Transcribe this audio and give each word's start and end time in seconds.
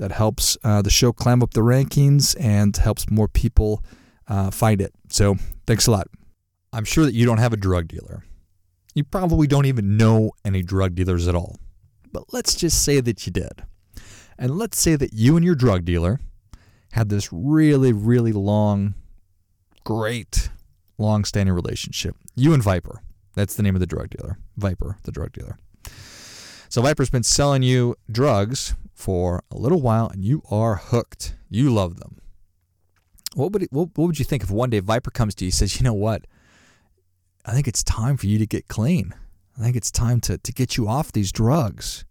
That 0.00 0.12
helps 0.12 0.56
uh, 0.64 0.80
the 0.80 0.88
show 0.88 1.12
climb 1.12 1.42
up 1.42 1.52
the 1.52 1.60
rankings 1.60 2.34
and 2.40 2.74
helps 2.74 3.10
more 3.10 3.28
people 3.28 3.84
uh, 4.26 4.50
find 4.50 4.80
it. 4.80 4.94
So 5.10 5.36
thanks 5.66 5.86
a 5.86 5.90
lot. 5.90 6.08
I'm 6.72 6.86
sure 6.86 7.04
that 7.04 7.12
you 7.12 7.26
don't 7.26 7.36
have 7.36 7.52
a 7.52 7.58
drug 7.58 7.88
dealer. 7.88 8.24
You 8.94 9.04
probably 9.04 9.46
don't 9.46 9.66
even 9.66 9.98
know 9.98 10.32
any 10.42 10.62
drug 10.62 10.94
dealers 10.94 11.28
at 11.28 11.34
all. 11.34 11.58
But 12.10 12.32
let's 12.32 12.54
just 12.54 12.82
say 12.82 13.00
that 13.00 13.26
you 13.26 13.32
did. 13.32 13.62
And 14.38 14.56
let's 14.56 14.80
say 14.80 14.96
that 14.96 15.12
you 15.12 15.36
and 15.36 15.44
your 15.44 15.54
drug 15.54 15.84
dealer 15.84 16.18
had 16.92 17.10
this 17.10 17.30
really, 17.30 17.92
really 17.92 18.32
long, 18.32 18.94
great, 19.84 20.48
long 20.96 21.26
standing 21.26 21.54
relationship. 21.54 22.16
You 22.34 22.54
and 22.54 22.62
Viper. 22.62 23.02
That's 23.34 23.54
the 23.54 23.62
name 23.62 23.76
of 23.76 23.80
the 23.80 23.86
drug 23.86 24.08
dealer. 24.08 24.38
Viper, 24.56 24.96
the 25.02 25.12
drug 25.12 25.32
dealer. 25.32 25.58
So 26.70 26.82
Viper's 26.82 27.10
been 27.10 27.24
selling 27.24 27.64
you 27.64 27.96
drugs 28.08 28.76
for 28.94 29.42
a 29.50 29.58
little 29.58 29.82
while 29.82 30.06
and 30.06 30.24
you 30.24 30.40
are 30.52 30.76
hooked. 30.76 31.34
You 31.48 31.68
love 31.68 31.98
them. 31.98 32.18
What 33.34 33.50
would, 33.50 33.64
it, 33.64 33.72
what, 33.72 33.88
what 33.96 34.06
would 34.06 34.20
you 34.20 34.24
think 34.24 34.44
if 34.44 34.52
one 34.52 34.70
day 34.70 34.78
Viper 34.78 35.10
comes 35.10 35.34
to 35.34 35.44
you 35.44 35.48
and 35.48 35.54
says, 35.54 35.80
you 35.80 35.82
know 35.82 35.92
what? 35.92 36.28
I 37.44 37.54
think 37.54 37.66
it's 37.66 37.82
time 37.82 38.16
for 38.16 38.28
you 38.28 38.38
to 38.38 38.46
get 38.46 38.68
clean. 38.68 39.12
I 39.58 39.64
think 39.64 39.74
it's 39.74 39.90
time 39.90 40.20
to, 40.20 40.38
to 40.38 40.52
get 40.52 40.76
you 40.76 40.86
off 40.86 41.10
these 41.10 41.32
drugs. 41.32 42.04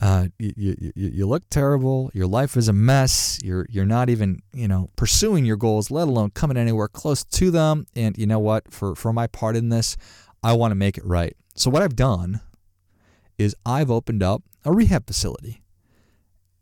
Uh, 0.00 0.28
you, 0.38 0.74
you, 0.78 0.92
you 0.94 1.26
look 1.26 1.42
terrible. 1.50 2.10
Your 2.14 2.28
life 2.28 2.56
is 2.56 2.68
a 2.68 2.72
mess. 2.72 3.38
You're 3.42 3.66
you're 3.68 3.84
not 3.84 4.08
even 4.08 4.40
you 4.54 4.68
know 4.68 4.90
pursuing 4.94 5.44
your 5.44 5.56
goals, 5.56 5.90
let 5.90 6.06
alone 6.06 6.30
coming 6.30 6.56
anywhere 6.56 6.86
close 6.86 7.24
to 7.24 7.50
them. 7.50 7.84
And 7.96 8.16
you 8.16 8.24
know 8.24 8.38
what? 8.38 8.72
For 8.72 8.94
for 8.94 9.12
my 9.12 9.26
part 9.26 9.56
in 9.56 9.70
this, 9.70 9.96
I 10.40 10.52
want 10.52 10.70
to 10.70 10.76
make 10.76 10.98
it 10.98 11.04
right. 11.04 11.36
So 11.56 11.68
what 11.68 11.82
I've 11.82 11.96
done 11.96 12.40
is 13.38 13.54
I've 13.64 13.90
opened 13.90 14.22
up 14.22 14.42
a 14.64 14.72
rehab 14.72 15.06
facility, 15.06 15.62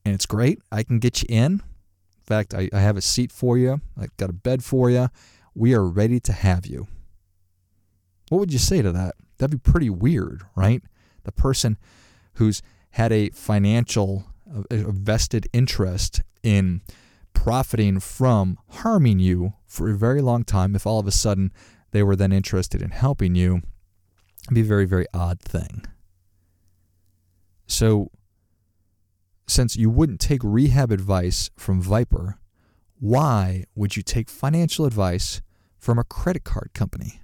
and 0.05 0.15
it's 0.15 0.27
great. 0.27 0.61
I 0.71 0.83
can 0.83 0.99
get 0.99 1.23
you 1.23 1.27
in. 1.29 1.53
In 1.53 1.63
fact, 2.25 2.55
I, 2.55 2.69
I 2.73 2.81
have 2.81 2.97
a 2.97 3.03
seat 3.03 3.33
for 3.33 3.57
you. 3.59 3.81
I've 3.99 4.17
got 4.17 4.31
a 4.31 4.35
bed 4.35 4.63
for 4.63 4.91
you. 4.91 5.09
We 5.55 5.75
are 5.75 5.85
ready 5.85 6.21
to 6.21 6.33
have 6.33 6.67
you. 6.67 6.87
What 8.29 8.39
would 8.39 8.53
you 8.53 8.59
say 8.59 8.83
to 8.83 8.93
that? 8.93 9.15
That'd 9.39 9.63
be 9.63 9.71
pretty 9.71 9.91
weird, 9.91 10.43
right? 10.55 10.83
The 11.25 11.33
person 11.33 11.79
who's 12.35 12.63
had 12.91 13.13
a 13.13 13.31
financial 13.31 14.27
a 14.71 14.93
vested 14.93 15.49
interest 15.53 16.23
in 16.43 16.83
profiting 17.35 18.01
from 18.01 18.59
harming 18.71 19.19
you 19.19 19.55
for 19.67 19.91
a 19.91 19.97
very 19.97 20.23
long 20.23 20.45
time 20.45 20.75
if 20.75 20.87
all 20.87 20.99
of 20.99 21.07
a 21.07 21.13
sudden 21.13 21.53
they 21.91 22.03
were 22.03 22.17
then 22.17 22.33
interested 22.33 22.81
in 22.81 22.91
helping 22.91 23.35
you 23.35 23.63
be 24.53 24.61
a 24.61 24.65
very 24.65 24.85
very 24.85 25.07
odd 25.13 25.41
thing 25.41 25.85
so 27.67 28.11
since 29.47 29.77
you 29.77 29.89
wouldn't 29.89 30.21
take 30.21 30.41
rehab 30.43 30.91
advice 30.91 31.51
from 31.57 31.81
viper 31.81 32.39
why 32.99 33.65
would 33.75 33.97
you 33.97 34.03
take 34.03 34.29
financial 34.29 34.85
advice 34.87 35.43
from 35.79 35.99
a 35.99 36.05
credit 36.05 36.45
card 36.45 36.71
company 36.75 37.21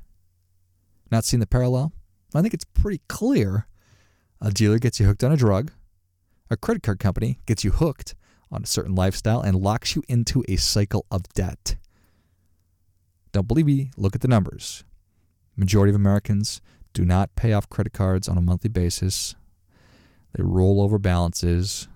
not 1.10 1.24
seeing 1.24 1.41
the 1.41 1.47
parallel 1.47 1.92
i 2.34 2.42
think 2.42 2.54
it's 2.54 2.64
pretty 2.64 3.00
clear 3.08 3.66
a 4.44 4.50
dealer 4.50 4.81
gets 4.81 4.98
you 4.98 5.06
hooked 5.06 5.22
on 5.22 5.31
a 5.31 5.36
drug. 5.36 5.70
A 6.50 6.56
credit 6.56 6.82
card 6.82 6.98
company 6.98 7.38
gets 7.47 7.62
you 7.62 7.70
hooked 7.70 8.16
on 8.50 8.64
a 8.64 8.66
certain 8.66 8.92
lifestyle 8.92 9.41
and 9.41 9.54
locks 9.54 9.94
you 9.94 10.02
into 10.08 10.42
a 10.48 10.56
cycle 10.56 11.06
of 11.12 11.22
debt. 11.32 11.76
Don't 13.31 13.47
believe 13.47 13.66
me? 13.66 13.92
Look 13.97 14.16
at 14.16 14.20
the 14.20 14.26
numbers. 14.26 14.82
Majority 15.56 15.91
of 15.91 15.97
Americans 15.97 16.60
do 16.92 17.04
not 17.04 17.36
pay 17.36 17.52
off 17.52 17.70
credit 17.70 17.92
cards 17.92 18.28
on 18.28 18.36
a 18.36 18.42
monthly 18.42 18.69
basis. 18.69 19.36
They 20.34 20.43
roll 20.43 20.81
over 20.81 20.98
balances. 20.98 21.88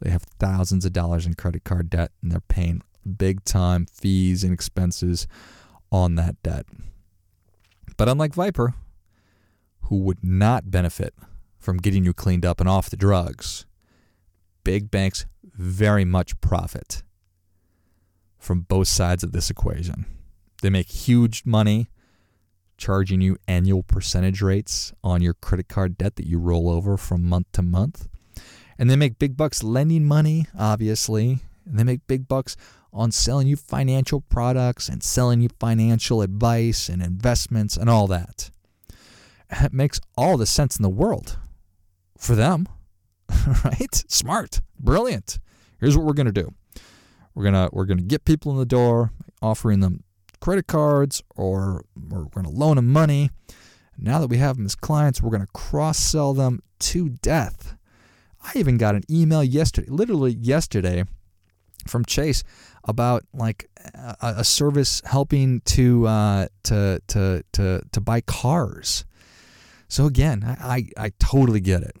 They 0.00 0.10
have 0.10 0.22
thousands 0.22 0.84
of 0.84 0.92
dollars 0.92 1.26
in 1.26 1.34
credit 1.34 1.64
card 1.64 1.90
debt 1.90 2.10
and 2.22 2.30
they're 2.30 2.40
paying 2.40 2.82
big 3.16 3.44
time 3.44 3.86
fees 3.86 4.44
and 4.44 4.52
expenses 4.52 5.26
on 5.90 6.14
that 6.16 6.42
debt. 6.42 6.66
But 7.96 8.08
unlike 8.08 8.34
Viper, 8.34 8.74
who 9.82 9.98
would 9.98 10.24
not 10.24 10.70
benefit 10.70 11.14
from 11.58 11.78
getting 11.78 12.04
you 12.04 12.12
cleaned 12.12 12.44
up 12.44 12.60
and 12.60 12.68
off 12.68 12.90
the 12.90 12.96
drugs. 12.96 13.64
Big 14.64 14.90
banks 14.90 15.26
very 15.42 16.04
much 16.04 16.38
profit 16.40 17.02
from 18.38 18.60
both 18.60 18.88
sides 18.88 19.22
of 19.22 19.32
this 19.32 19.50
equation. 19.50 20.04
They 20.62 20.70
make 20.70 20.88
huge 20.88 21.44
money 21.46 21.88
charging 22.76 23.20
you 23.20 23.36
annual 23.46 23.82
percentage 23.82 24.42
rates 24.42 24.92
on 25.02 25.22
your 25.22 25.34
credit 25.34 25.68
card 25.68 25.96
debt 25.96 26.16
that 26.16 26.26
you 26.26 26.38
roll 26.38 26.68
over 26.68 26.96
from 26.96 27.24
month 27.24 27.46
to 27.52 27.62
month. 27.62 28.08
And 28.78 28.90
they 28.90 28.96
make 28.96 29.18
big 29.18 29.36
bucks 29.36 29.62
lending 29.62 30.04
money, 30.04 30.46
obviously. 30.58 31.40
And 31.64 31.78
they 31.78 31.84
make 31.84 32.06
big 32.06 32.28
bucks 32.28 32.56
on 32.92 33.10
selling 33.10 33.46
you 33.46 33.56
financial 33.56 34.20
products 34.20 34.88
and 34.88 35.02
selling 35.02 35.40
you 35.40 35.48
financial 35.58 36.22
advice 36.22 36.88
and 36.88 37.02
investments 37.02 37.76
and 37.76 37.90
all 37.90 38.06
that. 38.06 38.50
It 39.50 39.72
makes 39.72 40.00
all 40.16 40.36
the 40.36 40.46
sense 40.46 40.76
in 40.76 40.82
the 40.82 40.88
world 40.88 41.38
for 42.18 42.34
them, 42.34 42.68
right? 43.64 44.04
Smart, 44.08 44.60
brilliant. 44.78 45.38
Here's 45.80 45.96
what 45.96 46.06
we're 46.06 46.12
going 46.12 46.26
to 46.26 46.32
do. 46.32 46.54
We're 47.34 47.50
going 47.50 47.54
to 47.54 47.68
we're 47.72 47.84
going 47.84 47.98
to 47.98 48.04
get 48.04 48.24
people 48.24 48.52
in 48.52 48.58
the 48.58 48.66
door, 48.66 49.10
offering 49.42 49.80
them 49.80 50.04
credit 50.44 50.66
cards 50.66 51.22
or 51.36 51.86
we're 51.96 52.24
going 52.24 52.44
to 52.44 52.50
loan 52.50 52.76
them 52.76 52.92
money. 52.92 53.30
Now 53.96 54.18
that 54.18 54.26
we 54.26 54.36
have 54.36 54.58
them 54.58 54.66
as 54.66 54.74
clients, 54.74 55.22
we're 55.22 55.30
going 55.30 55.40
to 55.40 55.52
cross 55.54 55.98
sell 55.98 56.34
them 56.34 56.60
to 56.80 57.08
death. 57.08 57.74
I 58.42 58.52
even 58.56 58.76
got 58.76 58.94
an 58.94 59.04
email 59.10 59.42
yesterday, 59.42 59.88
literally 59.88 60.32
yesterday, 60.34 61.04
from 61.88 62.04
Chase 62.04 62.44
about 62.86 63.22
like 63.32 63.70
a, 63.94 64.16
a 64.20 64.44
service 64.44 65.00
helping 65.06 65.62
to 65.62 66.06
uh, 66.06 66.48
to 66.64 67.00
to 67.08 67.42
to 67.52 67.80
to 67.90 68.00
buy 68.02 68.20
cars. 68.20 69.06
So 69.88 70.04
again, 70.04 70.44
I, 70.44 70.88
I, 70.98 71.06
I 71.06 71.12
totally 71.18 71.60
get 71.60 71.82
it. 71.82 71.96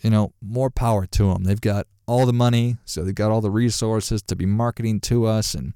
You 0.00 0.10
know, 0.10 0.32
more 0.42 0.70
power 0.70 1.06
to 1.06 1.32
them. 1.32 1.44
They've 1.44 1.60
got 1.60 1.86
all 2.06 2.26
the 2.26 2.32
money, 2.32 2.78
so 2.84 3.04
they've 3.04 3.14
got 3.14 3.30
all 3.30 3.40
the 3.40 3.50
resources 3.50 4.22
to 4.22 4.34
be 4.34 4.46
marketing 4.46 5.00
to 5.02 5.26
us 5.26 5.54
and 5.54 5.72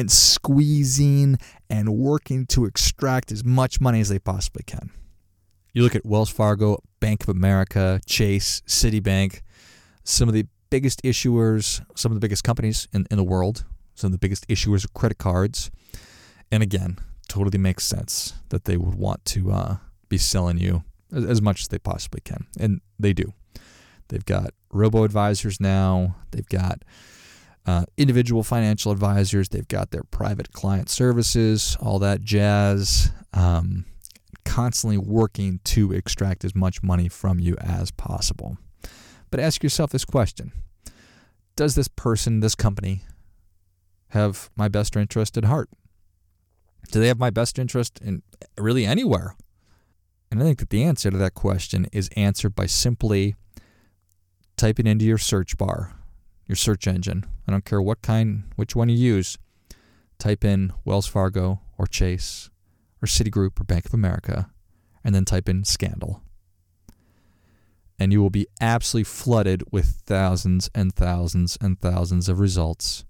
and 0.00 0.10
squeezing 0.10 1.38
and 1.68 1.96
working 1.96 2.46
to 2.46 2.64
extract 2.64 3.30
as 3.30 3.44
much 3.44 3.80
money 3.80 4.00
as 4.00 4.08
they 4.08 4.18
possibly 4.18 4.64
can. 4.64 4.90
You 5.72 5.82
look 5.82 5.94
at 5.94 6.04
Wells 6.04 6.30
Fargo, 6.30 6.82
Bank 6.98 7.22
of 7.22 7.28
America, 7.28 8.00
Chase, 8.06 8.62
Citibank, 8.66 9.42
some 10.02 10.28
of 10.28 10.34
the 10.34 10.46
biggest 10.70 11.02
issuers, 11.02 11.84
some 11.94 12.10
of 12.10 12.16
the 12.16 12.20
biggest 12.20 12.42
companies 12.42 12.88
in, 12.92 13.06
in 13.10 13.16
the 13.16 13.24
world, 13.24 13.64
some 13.94 14.08
of 14.08 14.12
the 14.12 14.18
biggest 14.18 14.48
issuers 14.48 14.84
of 14.84 14.94
credit 14.94 15.18
cards. 15.18 15.70
And 16.50 16.62
again, 16.62 16.98
totally 17.28 17.58
makes 17.58 17.84
sense 17.84 18.34
that 18.48 18.64
they 18.64 18.76
would 18.76 18.96
want 18.96 19.24
to 19.26 19.52
uh, 19.52 19.76
be 20.08 20.18
selling 20.18 20.58
you 20.58 20.82
as 21.12 21.40
much 21.40 21.60
as 21.60 21.68
they 21.68 21.78
possibly 21.78 22.20
can. 22.24 22.46
And 22.58 22.80
they 22.98 23.12
do. 23.12 23.34
They've 24.08 24.24
got 24.24 24.50
robo 24.72 25.04
advisors 25.04 25.60
now. 25.60 26.16
They've 26.32 26.48
got 26.48 26.82
uh, 27.66 27.84
individual 27.96 28.42
financial 28.42 28.92
advisors. 28.92 29.48
They've 29.48 29.68
got 29.68 29.90
their 29.90 30.04
private 30.04 30.52
client 30.52 30.88
services, 30.88 31.76
all 31.80 31.98
that 32.00 32.22
jazz. 32.22 33.12
Um, 33.32 33.84
constantly 34.44 34.98
working 34.98 35.60
to 35.62 35.92
extract 35.92 36.44
as 36.44 36.56
much 36.56 36.82
money 36.82 37.08
from 37.08 37.38
you 37.38 37.56
as 37.60 37.92
possible. 37.92 38.58
But 39.30 39.38
ask 39.38 39.62
yourself 39.62 39.90
this 39.90 40.04
question 40.04 40.52
Does 41.56 41.74
this 41.74 41.88
person, 41.88 42.40
this 42.40 42.54
company, 42.54 43.02
have 44.08 44.50
my 44.56 44.68
best 44.68 44.96
interest 44.96 45.36
at 45.36 45.44
heart? 45.44 45.68
Do 46.90 46.98
they 46.98 47.08
have 47.08 47.18
my 47.18 47.30
best 47.30 47.58
interest 47.58 48.00
in 48.02 48.22
really 48.58 48.84
anywhere? 48.84 49.36
And 50.30 50.40
I 50.40 50.44
think 50.44 50.58
that 50.58 50.70
the 50.70 50.82
answer 50.82 51.10
to 51.10 51.16
that 51.16 51.34
question 51.34 51.86
is 51.92 52.08
answered 52.16 52.54
by 52.54 52.66
simply 52.66 53.36
typing 54.56 54.86
into 54.86 55.04
your 55.04 55.18
search 55.18 55.56
bar, 55.56 55.94
your 56.50 56.56
search 56.56 56.88
engine. 56.88 57.24
I 57.46 57.52
don't 57.52 57.64
care 57.64 57.80
what 57.80 58.02
kind, 58.02 58.42
which 58.56 58.74
one 58.74 58.88
you 58.88 58.96
use. 58.96 59.38
Type 60.18 60.44
in 60.44 60.72
Wells 60.84 61.06
Fargo 61.06 61.60
or 61.78 61.86
Chase 61.86 62.50
or 63.00 63.06
Citigroup 63.06 63.60
or 63.60 63.64
Bank 63.64 63.86
of 63.86 63.94
America, 63.94 64.50
and 65.04 65.14
then 65.14 65.24
type 65.24 65.48
in 65.48 65.62
scandal. 65.64 66.22
and 68.00 68.12
you 68.14 68.22
will 68.22 68.30
be 68.30 68.46
absolutely 68.62 69.04
flooded 69.04 69.62
with 69.70 70.00
thousands 70.06 70.70
and 70.74 70.94
thousands 70.94 71.58
and 71.60 71.78
thousands 71.78 72.30
of 72.30 72.40
results 72.40 73.04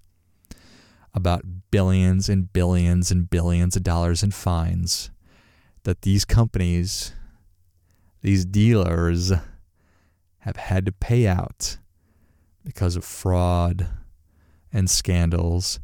about 1.13 1.71
billions 1.71 2.27
and 2.27 2.51
billions 2.51 3.09
and 3.09 3.29
billions 3.29 3.77
of 3.77 3.83
dollars 3.83 4.21
in 4.21 4.31
fines 4.31 5.09
that 5.83 6.01
these 6.01 6.25
companies, 6.25 7.13
these 8.21 8.45
dealers, 8.45 9.31
have 10.39 10.57
had 10.57 10.85
to 10.85 10.91
pay 10.91 11.25
out 11.25 11.77
because 12.63 12.95
of 12.95 13.03
fraud 13.03 13.87
and 14.71 14.89
scandals 14.89 15.79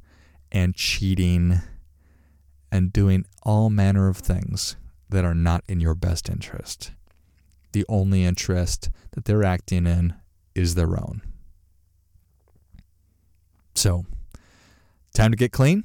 and 0.51 0.75
cheating 0.75 1.61
and 2.71 2.93
doing 2.93 3.25
all 3.43 3.69
manner 3.69 4.07
of 4.07 4.17
things 4.17 4.75
that 5.09 5.25
are 5.25 5.35
not 5.35 5.63
in 5.67 5.79
your 5.79 5.95
best 5.95 6.29
interest. 6.29 6.91
The 7.71 7.85
only 7.89 8.23
interest 8.23 8.89
that 9.11 9.25
they're 9.25 9.43
acting 9.43 9.85
in 9.85 10.15
is 10.55 10.75
their 10.75 10.97
own. 10.97 11.21
So, 13.75 14.05
time 15.13 15.31
to 15.31 15.37
get 15.37 15.51
clean? 15.51 15.83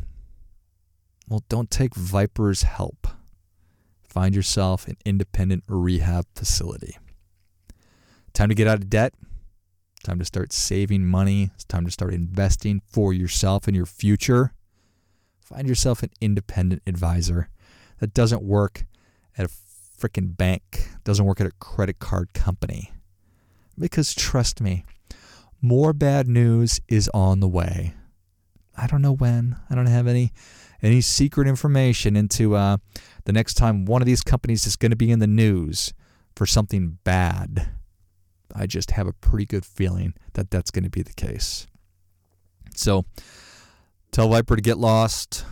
Well, 1.29 1.45
don't 1.49 1.71
take 1.71 1.95
Viper's 1.95 2.63
help. 2.63 3.07
Find 4.03 4.35
yourself 4.35 4.87
an 4.87 4.97
independent 5.05 5.65
rehab 5.69 6.27
facility. 6.35 6.99
Time 8.33 8.49
to 8.49 8.55
get 8.55 8.67
out 8.67 8.79
of 8.79 8.91
debt? 8.91 9.15
Time 10.03 10.19
to 10.19 10.25
start 10.25 10.53
saving 10.53 11.05
money. 11.05 11.51
It's 11.55 11.65
time 11.65 11.85
to 11.85 11.91
start 11.91 12.13
investing 12.13 12.83
for 12.85 13.13
yourself 13.13 13.69
and 13.69 13.77
your 13.77 13.87
future. 13.87 14.53
Find 15.41 15.69
yourself 15.69 16.03
an 16.03 16.11
independent 16.21 16.83
advisor 16.89 17.49
that 18.01 18.13
doesn't 18.13 18.43
work 18.43 18.85
at 19.39 19.47
a 19.47 19.49
freaking 19.49 20.37
bank, 20.37 20.89
doesn't 21.05 21.25
work 21.25 21.41
at 21.41 21.47
a 21.47 21.53
credit 21.53 22.01
card 22.01 22.33
company. 22.33 22.91
Because 23.79 24.13
trust 24.13 24.61
me, 24.61 24.85
more 25.61 25.93
bad 25.93 26.27
news 26.27 26.81
is 26.89 27.09
on 27.15 27.39
the 27.39 27.49
way. 27.49 27.95
I 28.77 28.89
don't 28.89 29.03
know 29.03 29.15
when. 29.15 29.57
I 29.71 29.77
don't 29.77 29.87
have 29.87 30.09
any 30.09 30.33
any 30.83 31.01
secret 31.01 31.47
information 31.47 32.17
into 32.17 32.57
uh, 32.57 32.79
the 33.25 33.33
next 33.33 33.55
time 33.55 33.85
one 33.85 34.03
of 34.03 34.07
these 34.07 34.23
companies 34.23 34.67
is 34.67 34.75
going 34.75 34.91
to 34.91 34.97
be 34.97 35.13
in 35.13 35.21
the 35.21 35.29
news 35.29 35.95
for 36.35 36.45
something 36.45 36.99
bad. 37.05 37.69
I 38.55 38.67
just 38.67 38.93
have 38.93 39.07
a 39.07 39.13
pretty 39.13 39.47
good 39.47 39.65
feeling 39.65 40.15
that 40.35 40.51
that's 40.51 40.71
going 40.71 40.85
to 40.85 40.91
be 40.91 41.03
the 41.03 41.13
case. 41.13 41.67
So 42.75 43.05
tell 44.11 44.29
Viper 44.29 44.57
to 44.57 44.63
get 44.63 44.79
lost. 44.79 45.45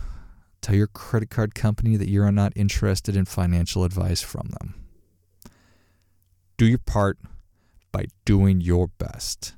Tell 0.61 0.75
your 0.75 0.87
credit 0.87 1.29
card 1.29 1.55
company 1.55 1.97
that 1.97 2.09
you're 2.09 2.31
not 2.31 2.53
interested 2.55 3.15
in 3.15 3.25
financial 3.25 3.83
advice 3.83 4.21
from 4.21 4.49
them. 4.59 4.75
Do 6.57 6.65
your 6.65 6.77
part 6.77 7.17
by 7.91 8.05
doing 8.25 8.61
your 8.61 8.87
best. 8.87 9.55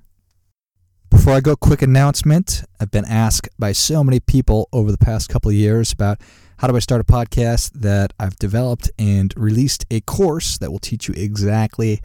Before 1.10 1.34
I 1.34 1.42
go, 1.42 1.56
quick 1.56 1.81
announcement. 1.81 2.63
I've 2.80 2.92
been 2.92 3.06
asked 3.06 3.48
by 3.60 3.72
so 3.72 4.04
many 4.04 4.19
people 4.19 4.68
over 4.74 4.92
the 4.92 4.98
past 4.98 5.30
couple 5.30 5.50
of 5.50 5.56
years 5.56 5.92
about 5.92 6.19
how 6.57 6.68
do 6.68 6.75
I 6.75 6.80
start 6.80 7.01
a 7.01 7.04
podcast 7.04 7.72
that 7.74 8.13
I've 8.19 8.36
developed 8.38 8.89
and 8.98 9.34
released 9.38 9.86
a 9.92 10.01
course 10.01 10.57
that 10.57 10.72
will 10.72 10.80
teach 10.80 11.07
you 11.07 11.13
exactly 11.16 12.01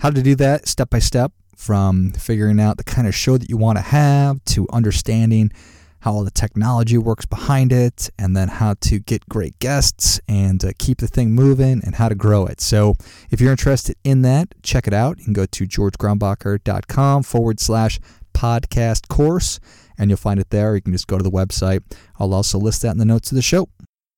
how 0.00 0.10
to 0.10 0.22
do 0.22 0.34
that 0.34 0.66
step 0.66 0.88
by 0.88 0.98
step 0.98 1.30
from 1.56 2.10
figuring 2.12 2.58
out 2.58 2.78
the 2.78 2.84
kind 2.84 3.06
of 3.06 3.14
show 3.14 3.36
that 3.36 3.50
you 3.50 3.56
want 3.56 3.76
to 3.76 3.82
have 3.82 4.42
to 4.46 4.66
understanding 4.72 5.52
how 6.00 6.12
all 6.12 6.24
the 6.24 6.30
technology 6.30 6.96
works 6.96 7.26
behind 7.26 7.70
it, 7.70 8.08
and 8.18 8.34
then 8.34 8.48
how 8.48 8.72
to 8.80 8.98
get 8.98 9.28
great 9.28 9.58
guests 9.58 10.18
and 10.26 10.64
uh, 10.64 10.72
keep 10.78 10.96
the 10.96 11.06
thing 11.06 11.32
moving 11.32 11.82
and 11.84 11.96
how 11.96 12.08
to 12.08 12.14
grow 12.14 12.46
it. 12.46 12.58
So 12.62 12.94
if 13.30 13.38
you're 13.38 13.50
interested 13.50 13.96
in 14.02 14.22
that, 14.22 14.48
check 14.62 14.86
it 14.86 14.94
out. 14.94 15.18
You 15.18 15.24
can 15.24 15.32
go 15.34 15.44
to 15.44 15.66
georgegrumbacher.com 15.66 17.22
forward 17.22 17.60
slash 17.60 18.00
podcast 18.32 19.08
course, 19.08 19.60
and 19.98 20.08
you'll 20.08 20.16
find 20.16 20.40
it 20.40 20.48
there. 20.48 20.74
You 20.74 20.80
can 20.80 20.92
just 20.94 21.06
go 21.06 21.18
to 21.18 21.22
the 21.22 21.30
website. 21.30 21.82
I'll 22.18 22.32
also 22.32 22.58
list 22.58 22.80
that 22.80 22.92
in 22.92 22.98
the 22.98 23.04
notes 23.04 23.30
of 23.30 23.36
the 23.36 23.42
show. 23.42 23.68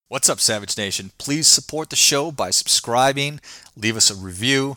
What's 0.06 0.28
up, 0.28 0.38
Savage 0.38 0.76
Nation? 0.76 1.10
Please 1.18 1.48
support 1.48 1.88
the 1.90 1.96
show 1.96 2.30
by 2.30 2.50
subscribing, 2.50 3.40
leave 3.74 3.96
us 3.96 4.10
a 4.10 4.14
review, 4.14 4.76